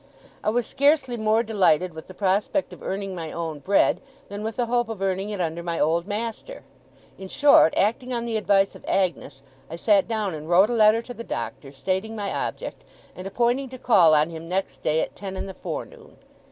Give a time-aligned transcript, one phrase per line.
[0.43, 4.55] I was scarcely more delighted with the prospect of earning my own bread, than with
[4.55, 6.63] the hope of earning it under my old master;
[7.19, 11.03] in short, acting on the advice of Agnes, I sat down and wrote a letter
[11.03, 12.83] to the Doctor, stating my object,
[13.15, 16.17] and appointing to call on him next day at ten in the forenoon.